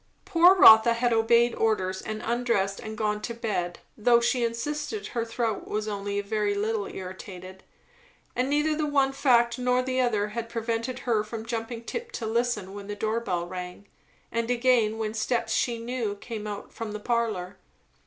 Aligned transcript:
Poor 0.25 0.55
Rotha 0.55 0.95
had 0.95 1.13
obeyed 1.13 1.53
orders 1.53 2.01
and 2.01 2.23
undressed 2.25 2.79
and 2.79 2.97
gone 2.97 3.21
to 3.21 3.35
bed, 3.35 3.77
though 3.95 4.19
she 4.19 4.43
insisted 4.43 5.05
her 5.09 5.23
throat 5.23 5.67
was 5.67 5.87
only 5.87 6.17
a 6.17 6.23
very 6.23 6.55
little 6.55 6.87
irritated; 6.87 7.61
and 8.35 8.49
neither 8.49 8.75
the 8.75 8.87
one 8.87 9.11
fact 9.11 9.59
nor 9.59 9.83
the 9.83 10.01
other 10.01 10.29
had 10.29 10.49
prevented 10.49 10.97
her 11.05 11.23
from 11.23 11.45
jumping 11.45 11.83
tip 11.83 12.11
to 12.13 12.25
listen 12.25 12.73
when 12.73 12.87
the 12.87 12.95
door 12.95 13.19
bell 13.19 13.45
rang, 13.45 13.87
and 14.31 14.49
again 14.49 14.97
when 14.97 15.13
steps 15.13 15.53
she 15.53 15.77
knew 15.77 16.15
came 16.15 16.47
out 16.47 16.73
from 16.73 16.93
the 16.93 16.99
parlour. 16.99 17.59